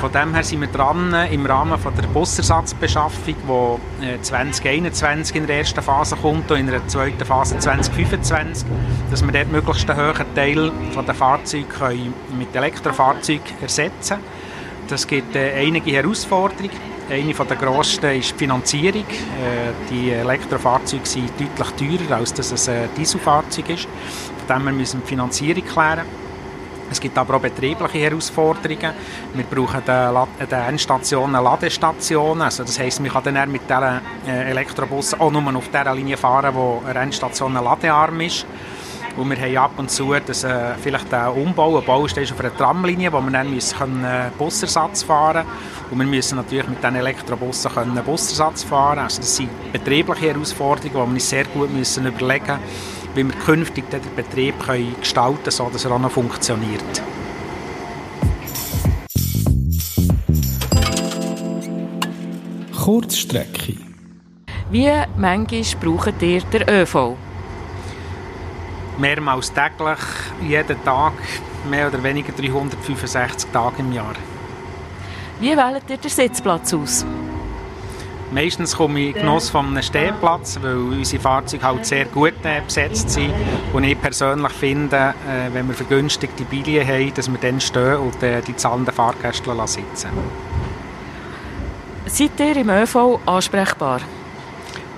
[0.00, 3.34] von dem her sind wir dran im Rahmen von der Busersatzbeschaffung,
[4.00, 8.66] die 2021 in der ersten Phase kommt und in der zweiten Phase 2025,
[9.10, 10.72] dass wir dort möglichst einen höheren Teil
[11.06, 11.66] der Fahrzeuge
[12.38, 14.24] mit Elektrofahrzeugen ersetzen können.
[14.88, 16.70] Das gibt äh, einige Herausforderungen.
[17.10, 19.04] Eine der grössten ist die Finanzierung.
[19.04, 23.88] Äh, die Elektrofahrzeuge sind deutlich teurer, als dass es ein Dieselfahrzeug ist.
[24.46, 26.06] Von dem her müssen wir die Finanzierung klären.
[26.90, 28.92] Es gibt aber auch betriebliche Herausforderungen.
[29.34, 32.42] Wir brauchen an den Endstationen Ladestationen.
[32.42, 36.16] Also das heisst, man kann dann mit diesen äh, Elektrobussen auch nur auf der Linie
[36.16, 38.44] fahren, wo eine Endstation ladearm ist.
[39.16, 42.56] Und wir haben ab und zu dass, äh, vielleicht einen Umbau, ein Baustelle auf einer
[42.56, 45.44] Tramlinie, wo wir dann müssen können, äh, Busersatz fahren
[45.90, 49.00] Und wir müssen natürlich mit diesen Elektrobussen können Busersatz fahren.
[49.00, 53.34] Also das sind betriebliche Herausforderungen, die wir uns sehr gut müssen überlegen müssen wie wir
[53.34, 57.02] künftig den Betrieb können gestalten können, sodass er auch noch funktioniert.
[62.76, 63.76] Kurzstrecke.
[64.70, 67.16] Wie manchmal braucht ihr den ÖV?
[68.98, 69.98] Mehrmals täglich,
[70.42, 71.12] jeden Tag,
[71.68, 74.14] mehr oder weniger 365 Tage im Jahr.
[75.40, 77.06] Wie wählt ihr den Sitzplatz aus?
[78.32, 83.10] Meistens komme ich Genuss von einem Stehplatz, weil unsere Fahrzeuge halt sehr gut äh, besetzt
[83.10, 83.34] sind.
[83.72, 88.22] Und ich persönlich finde, äh, wenn wir vergünstigte Bilien haben, dass wir dann stehen und
[88.22, 90.10] äh, die zahlenden Fahrgäste sitzen
[92.06, 94.00] Seid ihr im ÖV ansprechbar?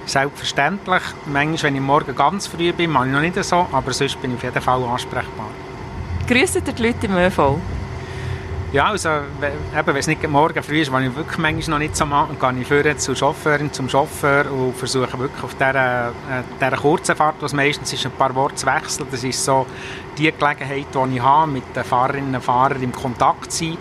[0.04, 1.02] Selbstverständlich.
[1.26, 4.32] Manchmal, wenn ich morgen ganz früh bin, mache ich noch nicht so, aber sonst bin
[4.32, 5.48] ich auf jeden Fall ansprechbar.
[6.28, 7.58] Grüßt ihr die Leute im ÖV?
[8.72, 11.94] Ja, also eben, wenn es nicht morgen früh ist, wenn ich wirklich manchmal noch nicht
[11.94, 16.08] so mache, dann gehe ich vorher zur Chauffeurin, zum Chauffeur und versuche wirklich auf dieser,
[16.08, 19.06] äh, dieser kurzen Fahrt, was meistens ist, ein paar Worte zu wechseln.
[19.10, 19.66] Das ist so
[20.16, 23.78] die Gelegenheit, die ich habe, mit den Fahrerinnen und Fahrern im Kontakt zu sein.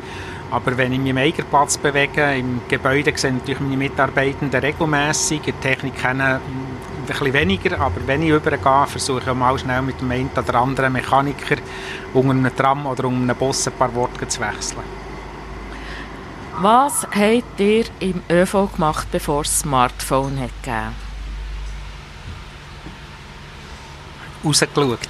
[0.52, 5.54] Aber wenn ich mich im Eigenplatz bewege, im Gebäude sehen natürlich meine Mitarbeitenden regelmässig, die
[5.54, 6.42] Technik kennen ein
[7.08, 10.92] bisschen weniger, aber wenn ich übergehe, versuche ich mal schnell mit dem einen oder anderen
[10.92, 11.56] Mechaniker
[12.14, 14.84] unter einem Tram oder unter einem Bus ein paar Worte zu wechseln.
[16.60, 20.96] Was habt ihr im ÖV gemacht, bevor es Smartphone hat gegeben?
[24.44, 25.10] Rausgeschaut.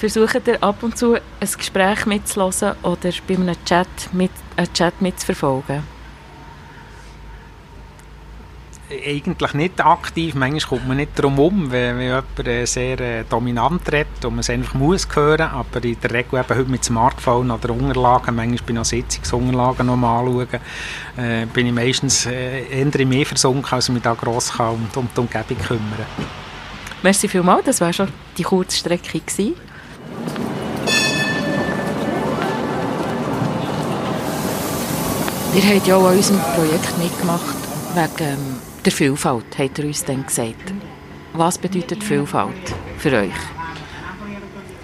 [0.00, 1.20] Versucht ihr ab und zu ein
[1.58, 5.82] Gespräch mitzuhören oder bei einem Chat, mit, einen Chat mitzuverfolgen?
[9.06, 10.34] eigentlich nicht aktiv.
[10.34, 14.32] Manchmal kommt man nicht darum herum, wenn, wenn jemand äh, sehr äh, dominant redet und
[14.32, 15.42] man es einfach muss hören.
[15.42, 19.86] Aber in der Regel eben heute mit Smartphone oder Unterlagen, manchmal bin ich auch Sitzungsunterlagen
[19.86, 20.60] noch mal anschauen,
[21.18, 25.08] äh, bin ich meistens äh, eher mehr versunken, als mich da gross kann und um
[25.14, 26.06] die Umgebung kümmern.
[27.02, 28.08] Merci vielmals, das war schon
[28.38, 29.69] die Kurzstrecke gewesen.
[35.52, 37.56] Ihr habt ja auch an unserem Projekt mitgemacht,
[37.94, 38.38] wegen
[38.84, 40.72] der Vielfalt, hat er uns dann gesagt.
[41.32, 42.54] was bedeutet Vielfalt
[42.98, 43.32] für euch?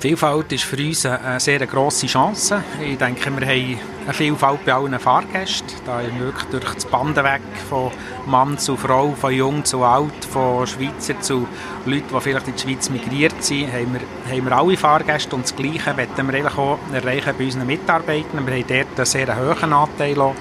[0.00, 2.64] Vielfalt ist für uns eine sehr grosse Chance.
[2.84, 5.68] Ich denke, wir haben eine Vielfalt bei allen Fahrgästen.
[5.84, 7.90] Da ist wirklich durch das Bandenweg von
[8.26, 11.48] Mann zu Frau, von jung zu alt, von Schweizer zu
[11.84, 15.44] Leuten, die vielleicht in die Schweiz migriert sind, haben wir, haben wir alle Fahrgäste und
[15.44, 18.46] das Gleiche wollen wir auch erreichen bei unseren Mitarbeitern.
[18.46, 20.34] Wir haben dort einen sehr hohen Anteil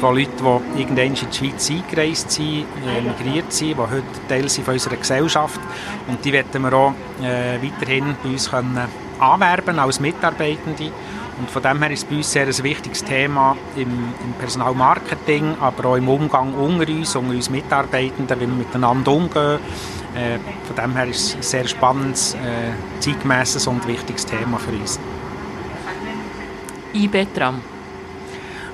[0.00, 4.48] von Leuten, die irgendwann in die Schweiz eingereist sind, äh, migriert sind, die heute Teil
[4.48, 5.60] sind von unserer Gesellschaft
[6.08, 8.80] und die wollen wir auch äh, weiterhin bei uns können
[9.20, 10.90] anwerben als Mitarbeitende.
[11.42, 15.56] Und von dem her ist es bei uns sehr ein wichtiges Thema im, im, Personalmarketing,
[15.60, 19.58] aber auch im Umgang unter uns, unter uns Mitarbeitenden, wie wir miteinander umgehen.
[20.14, 24.70] Äh, von dem her ist es ein sehr spannendes, äh, zeitgemäßes und wichtiges Thema für
[24.70, 25.00] uns.
[26.94, 27.60] IB-Tram.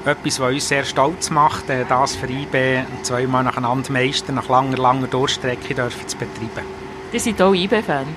[0.05, 4.77] Etwas, was uns sehr stolz macht, äh, das für IB zweimal nacheinander meistern, nach langer,
[4.77, 6.69] langer Durchstrecke dürfen zu betreiben.
[7.13, 8.09] Sie sind auch IB-Fan?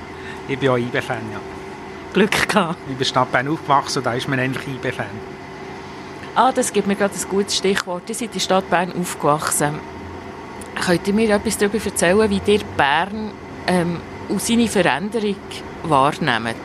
[0.50, 1.40] Ich bin auch IB-Fan, ja.
[2.14, 2.78] Glück gehabt.
[2.80, 5.06] Ich bin in der Stadt Bern aufgewachsen und da ist man endlich IB-Fan.
[6.36, 8.04] Ah, das gibt mir gerade ein gutes Stichwort.
[8.08, 9.80] Sie sind in der Stadt Bern aufgewachsen.
[10.86, 13.32] Könnt ihr mir etwas darüber erzählen, wie ihr Bern
[13.68, 13.98] ähm,
[14.30, 15.36] und seine Veränderung
[15.84, 16.56] wahrnehmt?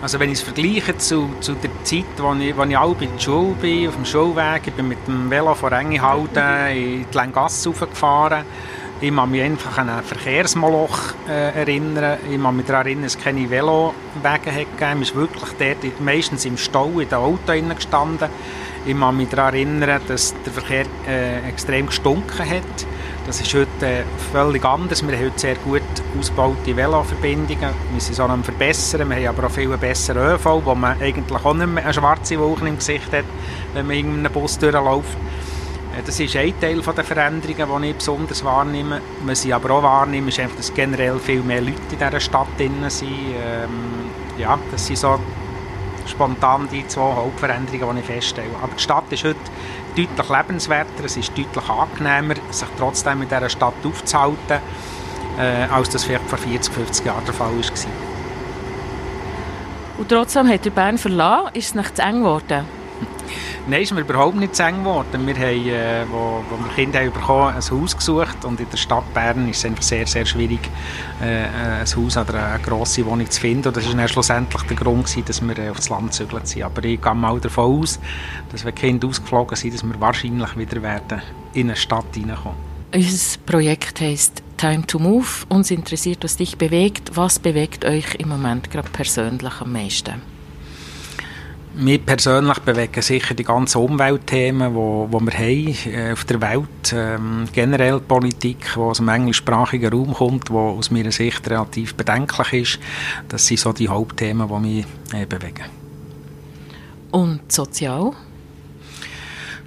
[0.00, 3.18] Also wenn ich es vergleiche zu, zu der Zeit, als ich, ich auch bei der
[3.18, 7.72] Schule bin, auf dem Schulweg, ich bin mit dem Velo von Engehalden in die Lengasse
[7.72, 8.44] gefahren
[9.00, 12.18] ich kann mich einfach an ein Verkehrsmoloch äh, erinnern.
[12.28, 13.94] Ich kann mich daran erinnern, dass es keine Velowege
[14.42, 15.00] gegeben hat.
[15.00, 18.28] ist wirklich dort meistens im Stau in den Auto gestanden.
[18.84, 22.86] Ich kann mich daran erinnern, dass der Verkehr äh, extrem gestunken hat.
[23.24, 25.06] Das ist heute äh, völlig anders.
[25.06, 25.82] Wir haben heute sehr gut
[26.18, 27.70] ausgebaute Veloverbindungen.
[27.92, 29.08] Wir sind auch noch verbessern.
[29.10, 32.38] Wir haben aber auch viel besseren ÖV, wo man eigentlich auch nicht mehr eine schwarze
[32.38, 33.26] Wolke im Gesicht hat,
[33.74, 35.16] wenn man in einem Bus durchläuft.
[36.04, 39.00] Das ist ein Teil der Veränderungen, die ich besonders wahrnehme.
[39.24, 42.46] Was ich aber auch wahrnehme, ist einfach, dass generell viel mehr Leute in dieser Stadt
[42.56, 42.84] sind.
[43.02, 43.68] Ähm,
[44.38, 45.18] ja, das sind so
[46.06, 48.50] spontan die zwei Hauptveränderungen, die ich feststelle.
[48.62, 49.38] Aber die Stadt ist heute
[49.96, 54.60] deutlich lebenswerter, es ist deutlich angenehmer, sich trotzdem in dieser Stadt aufzuhalten,
[55.38, 57.90] äh, als das vielleicht vor 40, 50 Jahren der Fall war.
[59.98, 62.77] Und trotzdem hat er Bern verlassen, ist es nicht zu eng geworden?
[63.66, 65.26] Nein, ist mir überhaupt nicht zu eng geworden.
[65.26, 68.78] Wir haben, äh, wo, wo wir Kinder haben bekommen, ein Haus gesucht und in der
[68.78, 70.60] Stadt Bern ist es einfach sehr, sehr schwierig,
[71.20, 73.68] äh, ein Haus oder eine grosse Wohnung zu finden.
[73.68, 76.62] Und das war schlussendlich der Grund, gewesen, dass wir äh, aufs Land gezügelt sind.
[76.62, 78.00] Aber ich gehe mal davon aus,
[78.50, 81.20] dass wenn Kinder ausgeflogen sind, dass wir wahrscheinlich wieder werden
[81.52, 82.56] in eine Stadt hineinkommen.
[82.94, 85.26] Unser Projekt heisst Time to Move.
[85.50, 87.16] Uns interessiert, was dich bewegt.
[87.16, 90.37] Was bewegt euch im Moment gerade persönlich am meisten?
[91.80, 96.40] Mich persönlich bewegen sicher die ganzen Umweltthemen, die wo, wo wir haben äh, auf der
[96.40, 96.92] Welt.
[96.92, 102.52] Ähm, generell Politik, die aus dem englischsprachigen Raum kommt, die aus meiner Sicht relativ bedenklich
[102.52, 102.80] ist.
[103.28, 105.66] Das sind so die Hauptthemen, die mich äh, bewegen.
[107.12, 108.12] Und sozial?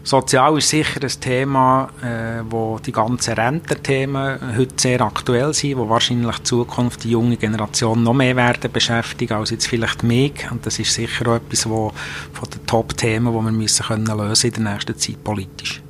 [0.04, 5.88] Sozial ist sicher ein Thema, äh, wo die ganzen Rententhemen heute sehr aktuell sind, wo
[5.90, 10.50] wahrscheinlich in Zukunft die junge Generation noch mehr werden beschäftigen als jetzt vielleicht mich.
[10.50, 11.94] Und das ist sicher auch etwas wo,
[12.34, 15.84] von den Top-Themen, die wir müssen können lösen in der nächsten Zeit politisch.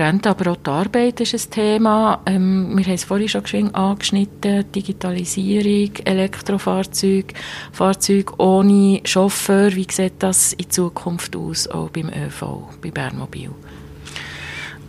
[0.00, 2.20] Rente, aber auch die Arbeit ist ein Thema.
[2.26, 4.70] Ähm, wir haben es vorhin schon geschwind angeschnitten.
[4.72, 7.34] Digitalisierung, Elektrofahrzeuge,
[7.72, 9.74] Fahrzeuge ohne Chauffeur.
[9.74, 13.50] Wie sieht das in Zukunft aus, auch beim ÖV, bei Bernmobil?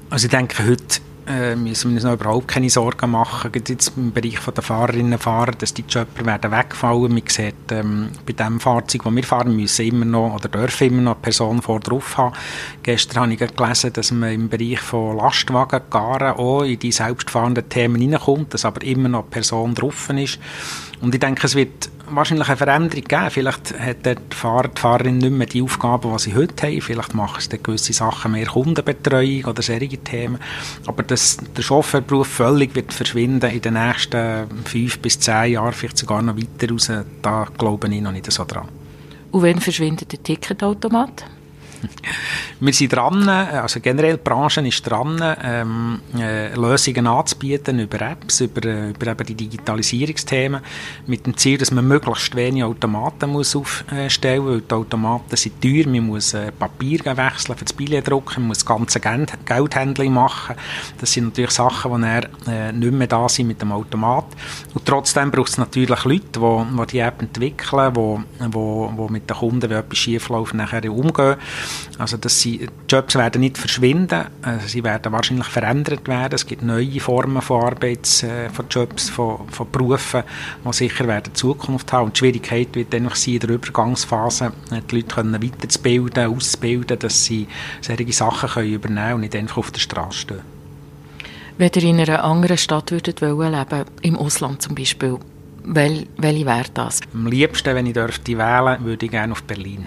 [0.09, 3.51] Also ich denke, heute äh, müssen wir uns noch überhaupt keine Sorgen machen.
[3.53, 7.13] Jetzt im Bereich der Fahrerinnen und Fahrer, dass die Jobber werden wegfallen.
[7.13, 11.01] Man sieht, ähm, bei dem Fahrzeug, das wir fahren, müssen immer noch oder dürfen immer
[11.01, 12.35] noch eine Person vor drauf haben.
[12.83, 17.69] Gestern habe ich gelesen, dass man im Bereich von Lastwagen, Garen auch in die selbstfahrenden
[17.69, 20.39] Themen hineinkommt, dass aber immer noch Person drauf ist.
[21.01, 23.29] Und ich denke, es wird wahrscheinlich eine Veränderung geben.
[23.29, 26.81] Vielleicht hat der Fahrer, die Fahrerin nicht mehr die Aufgaben, die sie heute haben.
[26.81, 30.39] Vielleicht machen sie gewisse Sachen mehr Kundenbetreuung oder solche Themen.
[30.85, 35.97] Aber dass der Chauffeurberuf völlig wird verschwinden in den nächsten fünf bis zehn Jahren, vielleicht
[35.97, 38.67] sogar noch weiter raus, da glaube ich noch nicht so dran.
[39.31, 41.25] Und wann verschwindet der Ticketautomat?
[42.59, 48.41] Wir sind dran, also generell die Branche ist dran, ähm, äh, Lösungen anzubieten über Apps,
[48.41, 50.61] über, äh, über eben die Digitalisierungsthemen,
[51.07, 55.61] mit dem Ziel, dass man möglichst wenig Automaten muss aufstellen muss, weil die Automaten sind
[55.61, 58.99] teuer, man muss äh, Papier wechseln für das Billett drucken, man muss das ganze
[59.45, 60.55] Geldhandling machen.
[60.99, 64.25] Das sind natürlich Sachen, die dann, äh, nicht mehr da sind mit dem Automat.
[64.73, 69.29] Und trotzdem braucht es natürlich Leute, die, die die App entwickeln, die, die, die mit
[69.29, 71.35] den Kunden, wenn etwas schief läuft, nachher umgehen.
[71.97, 76.33] Also dass sie, Jobs werden nicht verschwinden, also sie werden wahrscheinlich verändert werden.
[76.33, 80.23] Es gibt neue Formen von Arbeits, äh, von Jobs, von, von Berufen,
[80.65, 82.05] die sicher werden Zukunft haben.
[82.05, 86.99] Und die Schwierigkeit wird einfach sein, in der Übergangsphase äh, die Leute können weiterzubilden, auszubilden,
[86.99, 87.47] dass sie
[87.81, 90.53] solche Sachen können übernehmen können und nicht einfach auf der Straße stehen.
[91.57, 95.19] Wenn ihr in einer anderen Stadt würdet wollen leben, im Ausland zum Beispiel,
[95.63, 97.01] wel, welche wäre das?
[97.13, 99.85] Am liebsten, wenn ich dürfte wählen, würde ich gerne auf Berlin.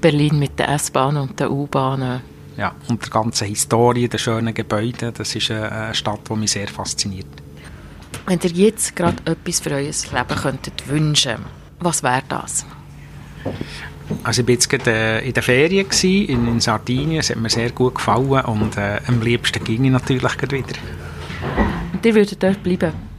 [0.00, 2.20] Berlin mit den S-Bahnen und den U-Bahnen.
[2.56, 6.68] Ja, und der ganzen Historie, den schönen Gebäuden, das ist eine Stadt, die mich sehr
[6.68, 7.26] fasziniert.
[8.26, 11.36] Wenn ihr jetzt gerade etwas für euer Leben könntet wünschen,
[11.78, 12.66] was wäre das?
[14.22, 17.48] Also ich war jetzt gerade äh, in der Ferien in, in Sardinien, es hat mir
[17.48, 20.78] sehr gut gefallen und äh, am liebsten ging ich natürlich wieder.
[21.92, 23.09] Und ihr würdet dort bleiben?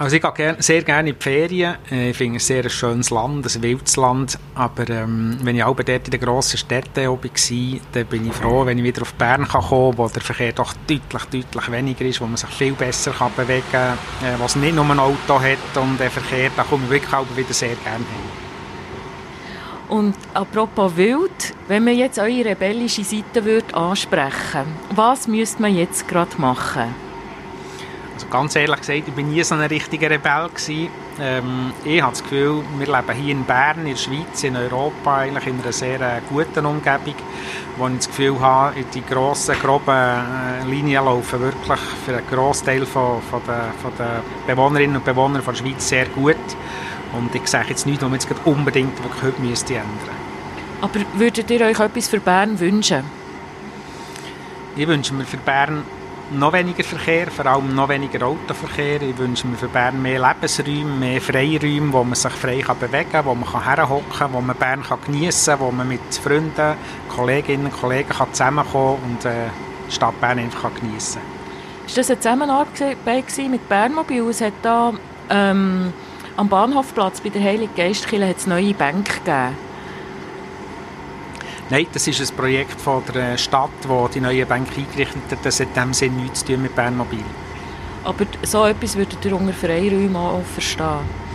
[0.00, 1.76] Also ich gehe sehr gerne in die Ferien.
[1.90, 4.38] Äh, ich finde es sehr ein schönes Land, ein wildes Land.
[4.54, 7.18] Aber ähm, wenn ich auch dort in den grossen Städten war,
[7.92, 10.52] dann bin ich froh, wenn ich wieder auf Bern kann kommen kann, wo der Verkehr
[10.52, 14.56] doch deutlich, deutlich weniger ist, wo man sich viel besser kann bewegen kann, äh, was
[14.56, 17.76] nicht nur ein Auto hat und der Verkehr, da komme ich wirklich auch wieder sehr
[17.84, 19.98] gerne hin.
[19.98, 26.08] Und apropos wild, wenn man jetzt eure rebellische Seite würde ansprechen was müsste man jetzt
[26.08, 27.09] gerade machen?
[28.20, 30.50] Also ganz ehrlich gesagt, ich bin nie so ein richtiger Rebell
[31.18, 35.20] Ähm, ich habe das Gefühl, wir leben hier in Bern, in der Schweiz, in Europa
[35.20, 37.14] eigentlich in einer sehr äh, guten Umgebung,
[37.78, 42.84] wo ich das Gefühl habe, die grossen, groben äh, Linien laufen wirklich für einen Großteil
[42.84, 46.36] von, von, der, von der Bewohnerinnen und Bewohner von der Schweiz sehr gut.
[47.14, 49.88] Und ich sage jetzt nicht, was man jetzt unbedingt wirklich heute müsste ändern
[50.82, 53.02] Aber würdet ihr euch etwas für Bern wünschen?
[54.76, 55.84] Ich wünsche mir für Bern
[56.30, 59.02] noch weniger Verkehr, vor allem noch weniger Autoverkehr.
[59.02, 63.10] Ich wünsche mir für Bern mehr Lebensräume, mehr Freiräume, wo man sich frei kann bewegen
[63.10, 66.76] kann, wo man herhocken kann, wo man Bern geniessen kann, wo man mit Freunden,
[67.08, 69.48] Kolleginnen und Kollegen kann zusammenkommen und äh,
[69.88, 71.86] die Stadt Bern einfach geniessen kann.
[71.86, 72.96] Ist das eine Zusammenarbeit
[73.50, 74.28] mit Bernmobil?
[74.28, 74.92] Es hat da
[75.28, 75.92] ähm,
[76.36, 79.69] am Bahnhofplatz bei der Heiligen Geistkirche neue Bänke gegeben.
[81.70, 85.38] Nein, das ist ein Projekt von der Stadt, wo die neuen Bänke eingerichtet hat.
[85.44, 87.22] Das hat in dem Sinne nichts zu tun mit Bernmobil.
[88.02, 91.30] Aber so etwas würdet ihr unter Freiräumen auch verstehen?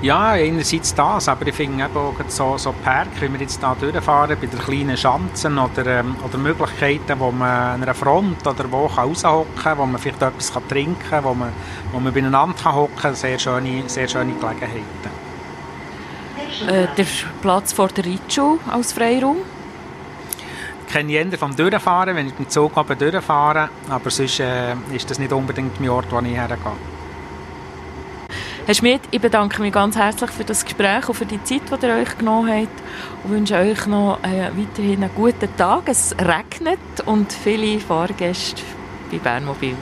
[0.00, 3.76] Ja, einerseits das, aber ich finde eben auch so, so Park, wie wir jetzt hier
[3.92, 8.70] durchfahren, bei den kleinen Schanzen oder, ähm, oder Möglichkeiten, wo man an einer Front oder
[8.70, 11.52] wo raushocken kann, wo man vielleicht etwas kann trinken kann, wo man,
[11.92, 14.84] wo man beieinander kann hocken kann, sehr schöne, sehr schöne Gelegenheiten.
[16.68, 17.06] Äh, der
[17.42, 19.36] Platz vor der Ritschule als Freiraum?
[20.94, 25.10] Ich kenne jeden vom Durchfahren, wenn ich mit dem Zug durchfahre, aber sonst äh, ist
[25.10, 26.56] das nicht unbedingt mein Ort, wo ich hergehe.
[28.64, 31.84] Herr Schmidt, ich bedanke mich ganz herzlich für das Gespräch und für die Zeit, die
[31.84, 32.80] ihr euch genommen habt
[33.24, 35.82] und wünsche euch noch äh, weiterhin einen guten Tag.
[35.86, 38.62] Es regnet und viele Fahrgäste
[39.10, 39.74] bei Bernmobil.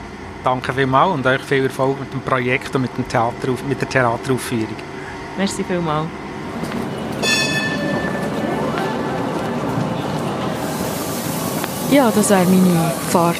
[0.43, 3.87] Danke vielmals und euch viel Erfolg mit dem Projekt und mit, dem Theater, mit der
[3.87, 4.77] Theateraufführung.
[5.37, 6.07] Merci vielmals.
[11.93, 13.37] Ja, das war meine Fahrt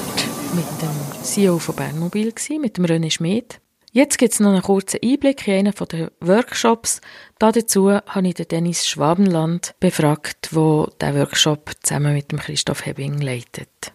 [0.53, 3.59] mit dem CEO von Bernmobil, mit dem René Schmidt.
[3.91, 7.01] Jetzt gibt es noch einen kurzen Einblick in einen der Workshops.
[7.39, 13.91] Dazu habe ich den Dennis Schwabenland befragt, der Workshop zusammen mit dem Christoph Hebbing leitet.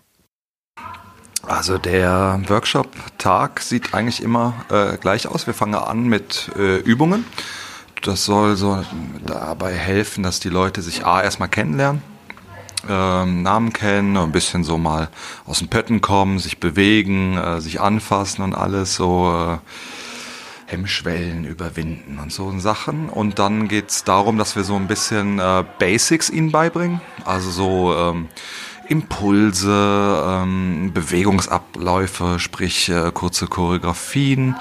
[1.47, 5.47] Also der Workshop-Tag sieht eigentlich immer äh, gleich aus.
[5.47, 7.25] Wir fangen an mit äh, Übungen.
[8.03, 8.85] Das soll so
[9.25, 12.03] dabei helfen, dass die Leute sich A erstmal kennenlernen,
[12.89, 15.09] ähm, Namen kennen, ein bisschen so mal
[15.47, 19.59] aus den Pötten kommen, sich bewegen, äh, sich anfassen und alles so äh,
[20.67, 23.09] Hemmschwellen überwinden und so Sachen.
[23.09, 27.95] Und dann geht's darum, dass wir so ein bisschen äh, Basics ihnen beibringen, also so
[27.97, 28.29] ähm,
[28.89, 34.57] Impulse, ähm, Bewegungsabläufe, sprich äh, kurze Choreografien,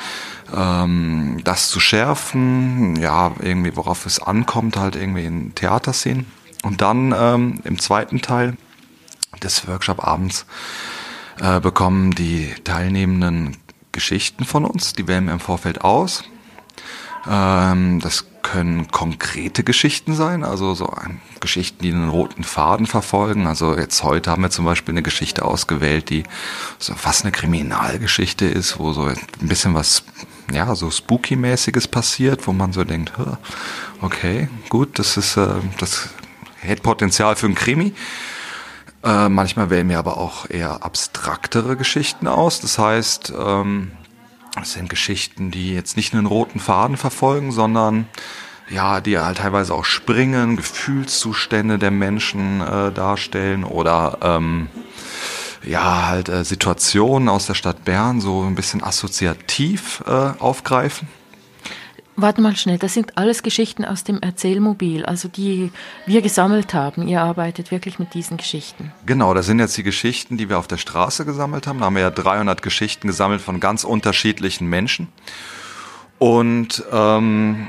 [0.55, 6.25] ähm, das zu schärfen, ja, irgendwie worauf es ankommt, halt irgendwie in Theaterszenen.
[6.63, 8.57] Und dann ähm, im zweiten Teil
[9.43, 10.45] des Workshop-Abends
[11.39, 13.57] äh, bekommen die Teilnehmenden
[13.91, 16.23] Geschichten von uns, die wählen wir im Vorfeld aus.
[17.29, 20.93] Ähm, das können konkrete Geschichten sein, also so
[21.41, 23.45] Geschichten, die einen roten Faden verfolgen.
[23.45, 26.23] Also jetzt heute haben wir zum Beispiel eine Geschichte ausgewählt, die
[26.79, 30.03] so fast eine Kriminalgeschichte ist, wo so ein bisschen was,
[30.53, 33.11] ja, so spooky-mäßiges passiert, wo man so denkt,
[34.01, 36.09] okay, gut, das ist, äh, das
[36.67, 37.93] hätte Potenzial für ein Krimi.
[39.03, 42.59] Äh, manchmal wählen wir aber auch eher abstraktere Geschichten aus.
[42.59, 43.91] Das heißt, ähm,
[44.61, 48.07] es sind Geschichten, die jetzt nicht einen roten Faden verfolgen, sondern
[48.69, 54.67] ja, die halt teilweise auch springen, Gefühlszustände der Menschen äh, darstellen oder ähm,
[55.63, 61.07] ja, halt äh, Situationen aus der Stadt Bern so ein bisschen assoziativ äh, aufgreifen.
[62.19, 65.71] Warte mal schnell, das sind alles Geschichten aus dem Erzählmobil, also die
[66.07, 67.07] wir gesammelt haben.
[67.07, 68.91] Ihr arbeitet wirklich mit diesen Geschichten.
[69.05, 71.77] Genau, das sind jetzt die Geschichten, die wir auf der Straße gesammelt haben.
[71.77, 75.09] Da haben wir ja 300 Geschichten gesammelt von ganz unterschiedlichen Menschen.
[76.17, 77.67] Und ähm,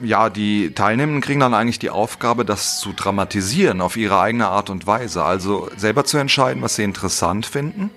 [0.00, 4.68] ja, die Teilnehmenden kriegen dann eigentlich die Aufgabe, das zu dramatisieren auf ihre eigene Art
[4.68, 5.24] und Weise.
[5.24, 7.90] Also selber zu entscheiden, was sie interessant finden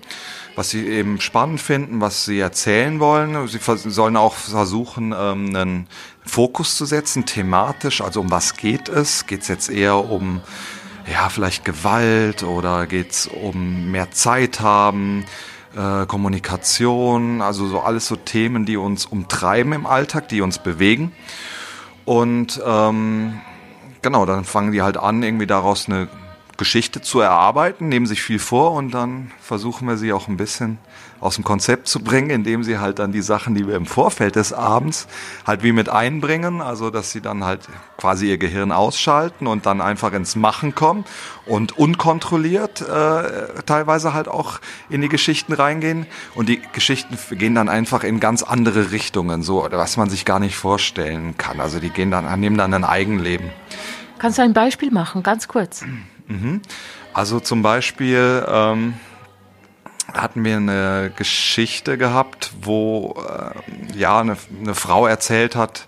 [0.56, 3.46] was sie eben spannend finden, was sie erzählen wollen.
[3.46, 5.86] Sie sollen auch versuchen, ähm, einen
[6.24, 8.00] Fokus zu setzen, thematisch.
[8.00, 9.26] Also um was geht es?
[9.26, 10.40] Geht es jetzt eher um
[11.10, 15.26] ja vielleicht Gewalt oder geht es um mehr Zeit haben?
[15.76, 21.12] Äh, Kommunikation, also so alles so Themen, die uns umtreiben im Alltag, die uns bewegen.
[22.06, 23.40] Und ähm,
[24.00, 26.08] genau, dann fangen die halt an, irgendwie daraus eine
[26.56, 30.78] Geschichte zu erarbeiten, nehmen sich viel vor und dann versuchen wir sie auch ein bisschen
[31.20, 34.36] aus dem Konzept zu bringen, indem sie halt dann die Sachen, die wir im Vorfeld
[34.36, 35.06] des Abends
[35.46, 37.60] halt wie mit einbringen, also dass sie dann halt
[37.96, 41.04] quasi ihr Gehirn ausschalten und dann einfach ins Machen kommen
[41.46, 47.68] und unkontrolliert äh, teilweise halt auch in die Geschichten reingehen und die Geschichten gehen dann
[47.68, 51.60] einfach in ganz andere Richtungen, so was man sich gar nicht vorstellen kann.
[51.60, 53.50] Also die gehen dann nehmen dann ein Eigenleben.
[54.18, 55.84] Kannst du ein Beispiel machen, ganz kurz?
[56.28, 56.62] Mhm.
[57.12, 58.94] Also zum Beispiel ähm,
[60.12, 65.86] hatten wir eine Geschichte gehabt, wo äh, ja eine, eine, Frau erzählt hat,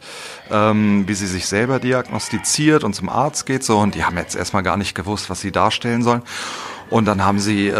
[0.50, 4.36] ähm, wie sie sich selber diagnostiziert und zum Arzt geht so und die haben jetzt
[4.36, 6.22] erstmal gar nicht gewusst, was sie darstellen sollen.
[6.90, 7.72] Und dann haben sie äh,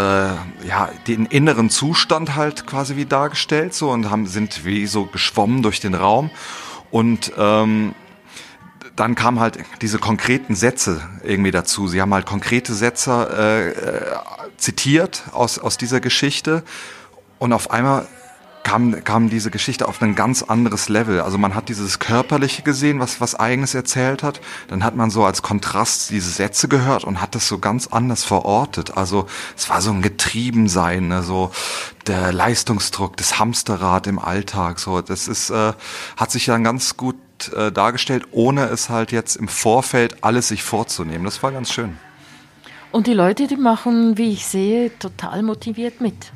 [0.66, 5.62] ja den inneren Zustand halt quasi wie dargestellt so und haben sind wie so geschwommen
[5.62, 6.30] durch den Raum
[6.90, 7.94] und ähm,
[8.98, 11.86] dann kamen halt diese konkreten Sätze irgendwie dazu.
[11.86, 14.02] Sie haben halt konkrete Sätze äh, äh,
[14.56, 16.64] zitiert aus, aus dieser Geschichte
[17.38, 18.08] und auf einmal
[18.64, 21.20] kam, kam diese Geschichte auf ein ganz anderes Level.
[21.20, 24.40] Also man hat dieses Körperliche gesehen, was was eigenes erzählt hat.
[24.66, 28.24] Dann hat man so als Kontrast diese Sätze gehört und hat das so ganz anders
[28.24, 28.96] verortet.
[28.96, 29.26] Also
[29.56, 31.22] es war so ein Getriebensein, ne?
[31.22, 31.52] so
[32.08, 34.80] der Leistungsdruck, das Hamsterrad im Alltag.
[34.80, 35.72] So das ist äh,
[36.16, 37.16] hat sich dann ganz gut
[37.56, 41.24] äh, dargestellt, ohne es halt jetzt im Vorfeld alles sich vorzunehmen.
[41.24, 41.96] Das war ganz schön.
[42.90, 46.32] Und die Leute, die machen, wie ich sehe, total motiviert mit.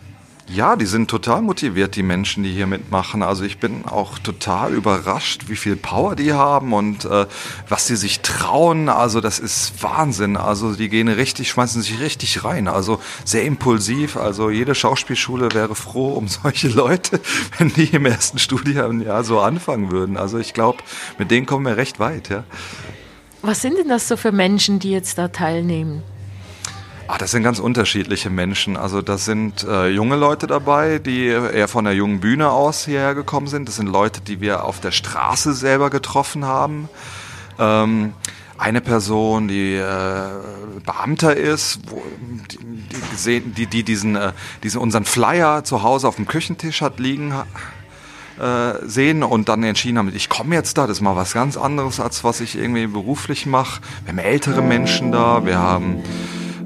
[0.49, 3.22] Ja, die sind total motiviert, die Menschen, die hier mitmachen.
[3.22, 7.26] Also ich bin auch total überrascht, wie viel Power die haben und äh,
[7.68, 8.88] was sie sich trauen.
[8.88, 10.36] Also das ist Wahnsinn.
[10.36, 12.68] Also die gehen richtig, schmeißen sich richtig rein.
[12.68, 14.16] Also sehr impulsiv.
[14.16, 17.20] Also jede Schauspielschule wäre froh um solche Leute,
[17.59, 20.16] wenn die im ersten Studienjahr so anfangen würden.
[20.16, 20.78] Also ich glaube,
[21.18, 22.28] mit denen kommen wir recht weit.
[22.28, 22.45] Ja.
[23.43, 26.03] Was sind denn das so für Menschen, die jetzt da teilnehmen?
[27.14, 28.78] Ach, das sind ganz unterschiedliche Menschen.
[28.78, 33.14] Also das sind äh, junge Leute dabei, die eher von der jungen Bühne aus hierher
[33.14, 33.68] gekommen sind.
[33.68, 36.88] Das sind Leute, die wir auf der Straße selber getroffen haben.
[37.58, 38.14] Ähm,
[38.56, 40.24] eine Person, die äh,
[40.86, 42.02] Beamter ist, wo,
[42.50, 42.58] die,
[43.18, 44.32] die, die, die diesen, äh,
[44.62, 47.34] diesen unseren Flyer zu Hause auf dem Küchentisch hat liegen
[48.40, 51.58] äh, sehen und dann entschieden haben, ich komme jetzt da, das ist mal was ganz
[51.58, 53.82] anderes, als was ich irgendwie beruflich mache.
[54.06, 56.02] Wir haben ältere Menschen da, wir haben